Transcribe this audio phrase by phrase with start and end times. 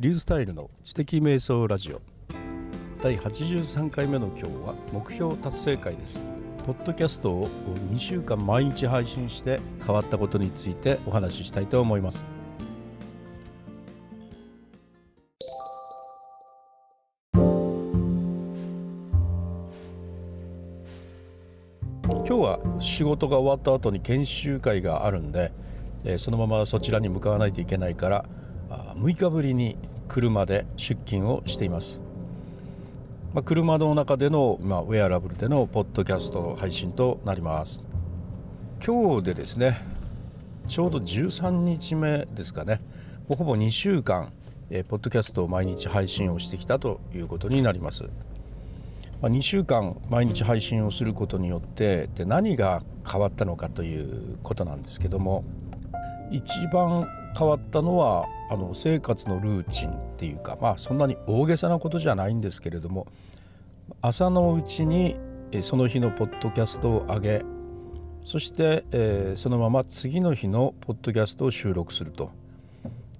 [0.00, 2.02] リュースタイルの知的瞑想ラジオ。
[3.00, 6.26] 第83回目の今日は目標達成会です。
[6.66, 7.48] ポッドキャストを
[7.92, 12.26] 2週間毎日配信して変わったことについてお話ししたいと思います。
[22.02, 25.52] 今日は仕事が終わった後に研修会があるんで
[26.18, 28.24] そのままそちらに向かわないといけないから
[28.96, 29.76] 6日ぶりに
[30.08, 32.00] 車で出勤をしています、
[33.32, 37.84] まあ、車の中での、まあ、ウェアラブルでのポッドキャスト配信となります。
[38.84, 39.80] 今日でですね
[40.66, 42.80] ちょうど13日目ですかね。
[43.28, 44.30] ほぼ2週間、
[44.68, 48.04] えー、ポッドキャストを毎日配信をしてきたということになります、
[49.22, 55.42] まあ、2週間毎日配信をすることによってで何が変わったのかということなんですけども
[56.30, 63.06] 一番変わったのはあの生活のルーチンっていうかまあそんなに大げさなことじゃないんですけれども
[64.00, 65.16] 朝のうちに
[65.60, 67.44] その日のポッドキャストを上げ
[68.24, 72.30] そして、えー、そのまま次の日のポッドキャストを収録すると,、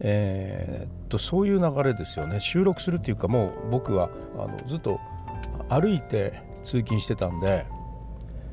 [0.01, 2.41] えー、とそういう流れですよね。
[2.41, 4.98] 収録するっていうかもう僕はあのずっと
[5.69, 7.67] 歩いて通勤してたんで、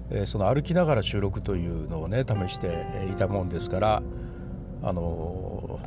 [0.09, 4.03] えー、その歩きながら収録というのをね試していたもんですから
[4.83, 5.79] あの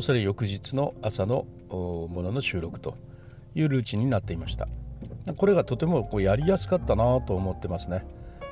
[0.00, 2.96] それ翌日の朝のものの収録と
[3.54, 4.68] いうルーチンになっていました。
[5.36, 8.06] これがとてもこうやりやすかったなと思ってますね。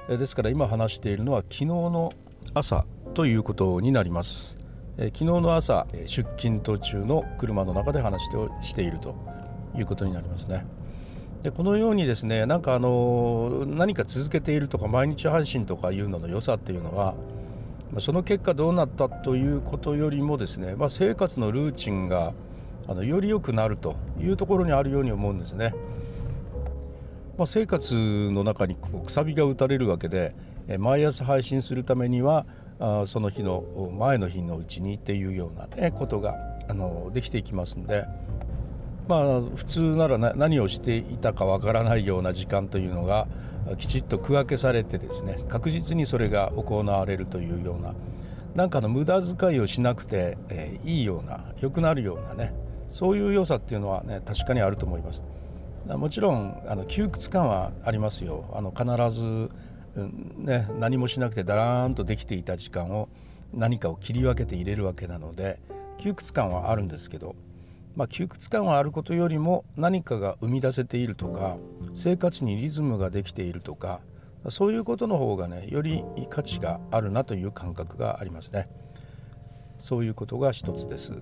[0.09, 2.13] ですから今話しているのは昨日の
[2.55, 4.59] 朝ということになります。
[4.97, 9.15] 昨日の朝出勤途中の車の中で話をしていると
[9.77, 10.67] いうことになりますね。
[11.43, 17.15] でこのようにですねなんかあの何か続けているとか毎日配信とかいうのの良さっていうのは
[17.99, 22.33] その結果どうなったということよりもですね、まあ、生活のルーチンが
[22.89, 25.75] あのより良くなるというところにあるように思うんですね。
[27.37, 30.35] まあ、生活の中にこうくさびが打たれるわけで
[30.79, 32.47] 毎朝配信するためには
[32.79, 33.65] あその日の
[33.99, 36.35] 前の日のうちにっていうような、ね、ことが
[36.69, 38.05] あのできていきますんで、
[39.09, 43.27] まあ、普通なら何をしていたかわからないような時間というのが
[43.77, 47.95] きちっと区分けされてですね確実にそれが行われるというような
[48.55, 52.55] なんかの無駄遣いをしなくて、えー、いいような良くなるようなね
[52.91, 55.25] そういう良さっていうのはね確かにあると思います。
[55.87, 58.45] もちろんあの窮屈感はありますよ。
[58.55, 58.85] あの必
[59.19, 59.51] ず、
[59.97, 63.09] うん、ね、何もしなくてだらーんとできていた時間を
[63.53, 65.59] 何かを切り分けて入れるわけなので
[65.99, 67.35] 窮屈感はあるんですけど
[67.97, 71.59] まあ、窮屈感はあることよりも何かが生み出せているとか
[71.95, 74.01] 生活にリズムができているとか
[74.49, 78.69] そういうことの方がねより価値があるなという感覚がありますね。
[79.79, 81.21] そういうことが一つです。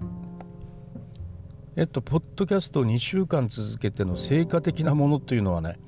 [1.76, 5.78] えっとポッドキャストを2週間続けての成果的なものというのはね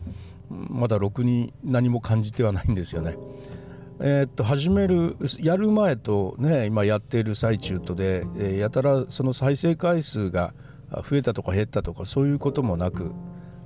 [0.51, 3.17] まだろくに何も感じてはないんですよね。
[4.01, 10.55] えー、っと始めるやる前とね今やっている最中とで、え、やたらその再生回数が
[11.01, 13.13] 増えたとか減ったとかそういうこともなく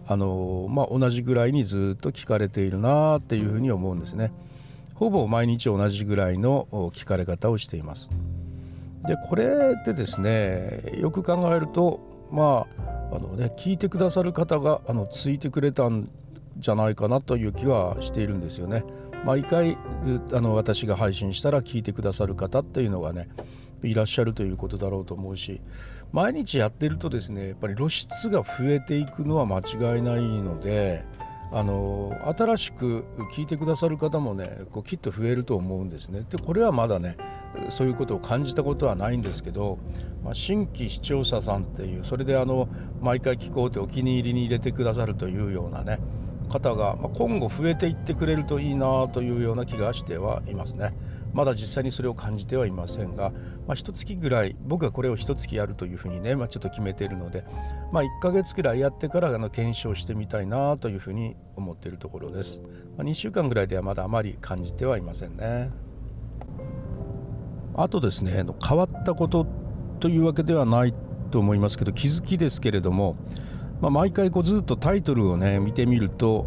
[0.07, 4.33] あの、まあ、同じぐらいにずっと聞かれているなっていうふうに思うんですね。
[4.95, 8.11] ほぼ毎日同じぐらいの聞かれ方をしています。
[9.07, 12.01] でこれでですねよく考えると
[12.31, 12.67] ま
[13.11, 16.09] ああのね聞いてくださる方があのついてくれたん
[16.57, 18.85] じゃないかなという気はしているんですよね。
[19.25, 23.29] 毎回ずあの私が配信したら聞いてくださる方っていうのがね
[23.83, 25.61] いらっしゃるということだろうと思うし
[26.13, 31.05] 毎日やってるとですねやっぱり露出が増えていくのは間違いないので
[31.53, 36.25] あの新しく聞いてくださる方もねこうきっと増えると思うんですね。
[36.29, 37.17] でこれはまだね
[37.69, 39.79] そういうことを感じたことはないんですけど、
[40.25, 42.69] まあ、新規視聴者さんっていうそれであの
[43.01, 45.99] 毎回聞こうってお気に入りに入れてくださるというようなね
[46.49, 50.93] 方が、ま、今後増えていってくれるといいなというような気がしてはいますね。
[51.37, 53.31] まだ実際にそれを感じてはいませんが、
[53.67, 57.45] まあ、1月ぐらい僕はこれを1月やるというふうにね、まあ、ちょっと決めているので、
[57.93, 62.63] まあ、1ヶ月ぐらいやってからあの検証してみたいなというふうに思っているところです、
[62.97, 65.71] まあ、2週間ぐらいではまだあまり感じてはいませんね。
[67.75, 69.47] あとですね変わったこと
[70.01, 70.95] というわけではない
[71.31, 73.17] と思いますけど気づきですけれども、
[73.83, 76.47] まあ、毎回こうずっとタイトルをね見てみると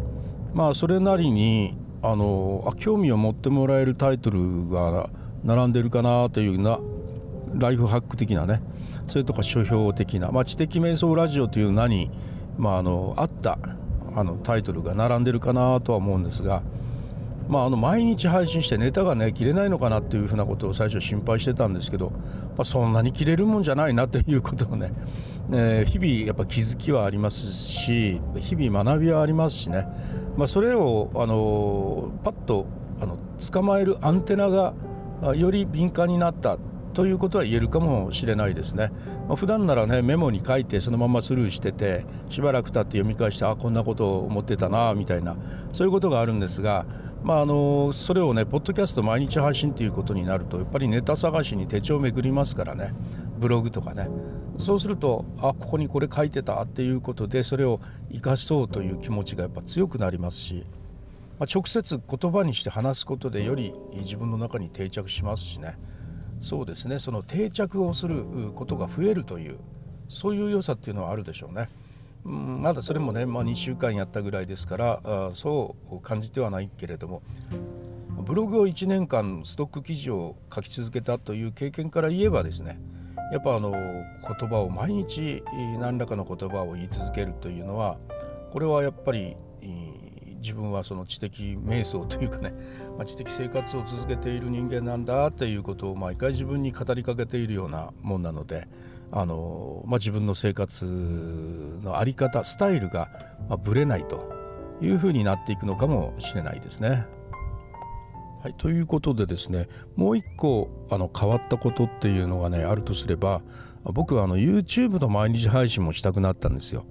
[0.52, 5.10] まあそれなりにあのあ興味を持ってもらえるタイトルが
[5.44, 6.80] 並んでるかなというような
[7.54, 8.62] ライフハック的なね
[9.06, 12.10] それとか書評的な、まあ、知的瞑想ラジオという名に、
[12.58, 13.58] まあ、あのあった
[14.14, 16.62] あのタイトルが並んでるかなとは思うんですが、
[17.50, 22.18] まあ、あの毎日配信してネタがね切れないのかなっていうふうなことを最初心配してたんですけど、ま
[22.58, 24.92] あ、そんなに切れるもんじゃないなということをね
[25.52, 29.84] えー、日々やっぱ気づきはありますし日々学びはありますしね、
[30.36, 32.66] まあ、それをあのパッと
[33.00, 33.18] あの
[33.52, 34.74] 捕まえるアンテナが
[35.34, 36.58] より敏感になった
[36.92, 38.90] ということは言えるかもしれないですね。
[39.28, 45.36] まあ、普段ならねメモに書いてそのままスルーしててしばらく経って読み返してあこんなことを思ってたなみたいな
[45.72, 46.86] そういうことがあるんですが、
[47.22, 52.92] まあ、あのそれをねポッドキャスト毎日配信ということになるとやっぱりネタ探しに手帳を巡りますからね
[53.38, 54.08] ブログとかね
[54.58, 60.66] そうするとあここにこれ書いてたっていうことでそれを生かそうという気持ちがやっぱ強くなりますし。
[61.40, 65.78] ま、直接言葉にして話すことでより自分の中に定着しますしね
[66.40, 69.58] そうですねその定着をすることが増えるという
[70.08, 71.68] そういう良さっていうのはあるでしょうね。
[72.24, 77.22] うん、まだそれもね、まあ、2週間やったぐらいですからあそう感じてはないけれども
[78.10, 82.78] ブログを1年間ストック記事を書き続けたという経験から言えばですね
[83.32, 85.42] やっぱあの言葉を毎日
[85.78, 87.96] 何らかの言葉を言い続けるというのは
[88.50, 89.36] これはやっぱり
[90.40, 92.52] 自分はその知的瞑想というかね、
[92.96, 98.68] まあ、知的生活を続けている人間なんだっていうことを毎回自分に語りかけているようなもんなので
[99.12, 103.08] あの、まあ、自分の生活の在り方スタイルが
[103.62, 104.32] ぶれないと
[104.80, 107.06] いうふうになっていくのかもしれないですね。
[108.42, 113.42] はい、ということでですねもう一個あの変わったことっていうのがねあるとすれば
[113.84, 116.86] 僕はあの YouTube の毎日配信もしたくなったんですよ。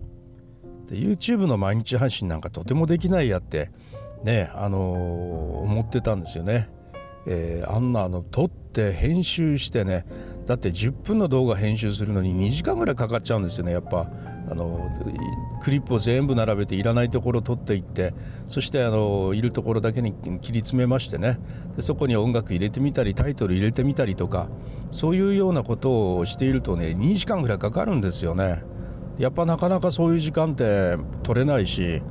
[0.89, 3.71] で YouTube の毎日配信なんかとてもできないやって
[4.24, 4.95] ねあのー、
[5.63, 6.69] 思ってたんですよね。
[7.27, 10.06] えー、あんなあの撮って編集してね
[10.47, 14.09] だって10分の動画編集するのに2時間ぐらいかかっちゃうんですよねやっぱ
[14.50, 14.89] あの
[15.62, 18.15] クリップを全部並べていらないところを取っていって
[18.47, 21.38] そしてあのいるところだけに切り詰めましてね
[21.75, 24.50] でそこに音楽入れてみたりタイトル入れてみたりとか
[24.89, 28.63] そういうようなことをしているとね2時間ぐらいかかるんですよね。
[29.19, 32.01] やっぱなかなかそういう時間って取れないし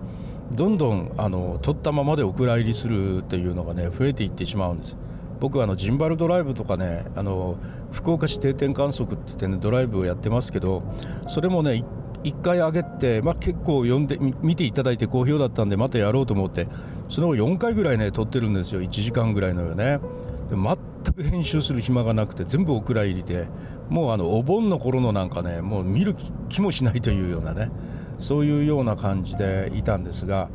[0.52, 4.96] どんどんあの取ったままでお蔵入りするっていうのがね増えていってしまうんです。
[5.40, 7.56] 僕はあのジンバルドライブとかねあの
[7.92, 10.82] 福岡市定点観測って言ってねドライブをやってますけど
[11.28, 11.84] それもね
[12.24, 16.66] 1回上げて、まあ、結構読んで見ていただいて好評だったんでまたやろうと思って
[17.08, 18.82] その後4回ぐらいね撮ってるんですよ。
[18.82, 19.98] 1時間ぐらいのよね。
[20.48, 23.46] で全く編集する暇がなくて全部お蔵入りで
[23.88, 26.14] もうあのお盆の頃のなんかねもう見る
[26.48, 27.70] 気もしないというようなね
[28.18, 30.48] そういうような感じでいたんですが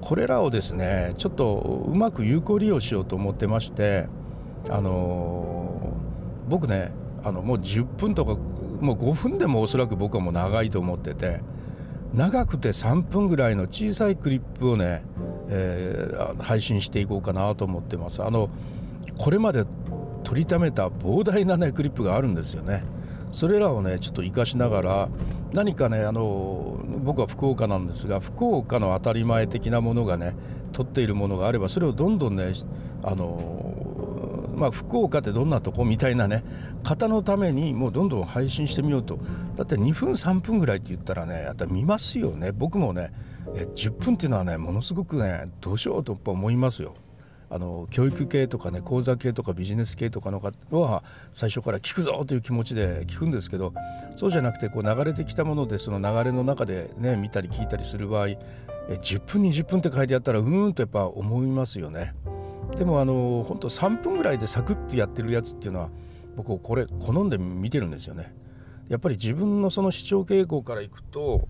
[0.00, 4.08] これらをですねちょっとうまく有効利用しようと思ってまして
[4.68, 6.92] あのー、僕ね
[7.22, 11.40] あのもう10分とかもう5分でもおそらく僕はもう長いと思ってて
[12.14, 15.04] 長くて3分ぐらいの小さいクリップをね、
[15.48, 18.24] えー、配信していこうかなと思ってます。
[18.24, 18.50] あの
[19.16, 19.64] これまで
[20.30, 22.84] 取りためた膨大なねクリップがあるんですよね。
[23.32, 25.08] それらをねちょっと活かしながら
[25.52, 30.36] 何かねあの僕は福岡なんですが福岡の当たり前的なものがね
[30.72, 32.52] 取っているものがあればそれをどんどんね
[33.02, 36.44] あのまあ福岡ってどんなとこみたいなね
[36.84, 39.18] 方のためにもうどんどん配信してみようと
[39.56, 43.12] だって2分3分ぐらいって言ったらねやっぱ見ますよね僕もね
[43.74, 46.94] 10分っていうのはねものすごくねどうしようと思いますよ。
[47.50, 51.02] あの教育系とかね講座系とかビジネス系とかの方は
[51.32, 53.74] 最初から聞くぞという気持ちで聞くんですけど
[54.14, 58.38] そうじゃなくてこう流れてきたものでその流れの中でね見たり聞いたりする場合え
[58.88, 62.14] 10分20分って書いてあったらうーんとやっぱ思いますよね。
[62.76, 65.90] でもあの本当3分ぐらいでサクッとやってるやつっていうのは
[66.36, 68.32] 僕これ好んで見てるんですよね。
[68.88, 71.48] やっぱり自分のその視聴傾向からいくと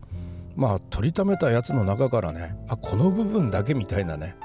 [0.56, 4.36] まあ取りためたやつの中からねあこの部分だけみたいなね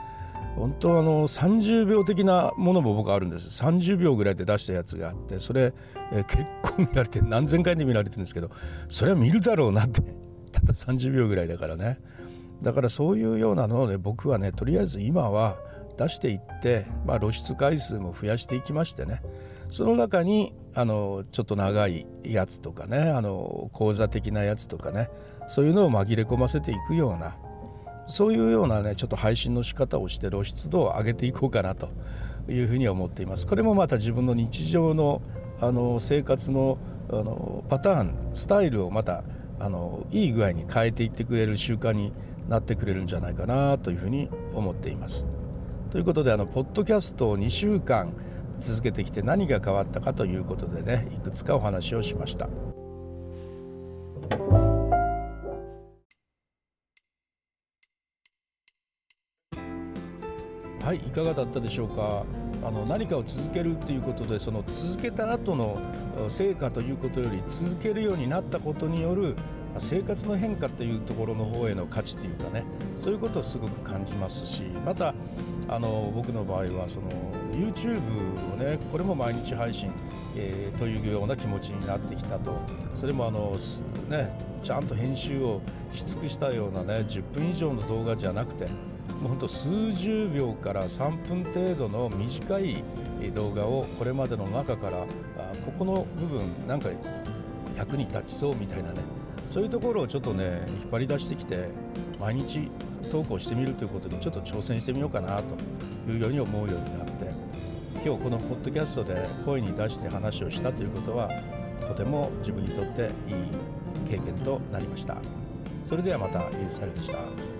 [0.55, 3.63] 本当あの30秒的なものも僕あるんです。
[3.63, 5.73] 30秒ぐらいで出したやつがあってそれ、
[6.13, 8.49] え、結構見られて何千回で見られてるんですけど
[8.87, 10.01] それは見るだろうなって
[10.51, 11.99] たった30秒ぐらいだからね。
[12.61, 15.57] だからそういうようなのをね僕はねとりあえず今は
[15.97, 19.21] 出していって、まあ、露出回数も増やしていきましてね。
[19.71, 25.09] その中にあのちょっと長いやつとかねあの講座的なやつとかね
[25.47, 27.35] そういうのを紛れ込ませていくような
[28.07, 31.89] そういうようなねちょっと配信の仕方をして露出度を上げていこうかなと
[32.47, 33.47] いうふうに思っています。
[33.47, 35.21] これもまた自分の日常の
[35.61, 36.77] あの生活の
[37.09, 39.23] あのパターンスタイルをまた
[39.59, 42.13] あのいい具合に変えていってくれる習慣に
[42.49, 45.27] なってくれるんじゃないかなというふうに思っています。
[45.91, 48.13] ということであのポッドキャストを2週間
[48.59, 52.49] 続けてきて何が変わったかということでねいくつかお話をしました。
[60.85, 62.23] はいいかがだったでしょうか？
[62.63, 65.79] あの何かを続けるっていうことでその続けた後の
[66.29, 69.35] 成果ということより続けるようになったことによる
[69.79, 72.65] 生活の変化っていうところの方への価値っていうかね
[72.95, 75.15] そういうことをすごく感じますしまた
[75.67, 77.09] あの僕の場合はその
[77.51, 77.97] YouTube
[78.53, 79.91] をねこれも毎日配信、
[80.37, 82.53] えー、というような気持ちになってきたと。
[82.93, 83.57] それもあの
[84.07, 85.61] ねちゃんと編集を
[85.93, 88.67] し尽くしたようなね10分以上の動画じゃなくて
[89.21, 92.83] もうほんと数十秒から3分程度の短い
[93.33, 95.05] 動画をこれまでの中からあ
[95.65, 96.89] ここの部分なんか
[97.75, 99.01] 役に立ちそうみたいなね
[99.47, 101.69] そういうところをちょっとね引っ張り出してきて
[102.19, 102.69] 毎日
[103.11, 107.31] 投稿してみるということにちょっと挑戦してみようかなというように思うようになって
[108.03, 111.29] 今日このポッドキャストで声に出して話をしたということは
[111.87, 113.09] とても自分にとっていい
[114.09, 115.17] 経験となりました
[115.85, 117.54] それではまたニュースサルでした。